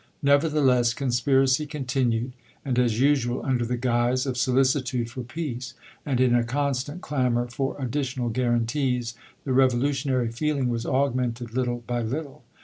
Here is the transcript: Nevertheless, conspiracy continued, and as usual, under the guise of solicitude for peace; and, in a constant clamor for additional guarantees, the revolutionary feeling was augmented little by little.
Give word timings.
Nevertheless, 0.23 0.95
conspiracy 0.95 1.67
continued, 1.67 2.31
and 2.65 2.79
as 2.79 2.99
usual, 2.99 3.45
under 3.45 3.63
the 3.63 3.77
guise 3.77 4.25
of 4.25 4.35
solicitude 4.35 5.11
for 5.11 5.21
peace; 5.21 5.75
and, 6.07 6.19
in 6.19 6.33
a 6.33 6.43
constant 6.43 7.01
clamor 7.01 7.45
for 7.47 7.75
additional 7.79 8.29
guarantees, 8.29 9.13
the 9.43 9.53
revolutionary 9.53 10.31
feeling 10.31 10.69
was 10.69 10.87
augmented 10.87 11.53
little 11.53 11.83
by 11.85 12.01
little. 12.01 12.43